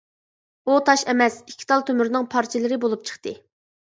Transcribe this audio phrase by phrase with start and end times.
[0.69, 3.35] ئۇ تاش ئەمەس ئىككى تال تۆمۈرنىڭ پارچىلىرى بولۇپ چىقتى.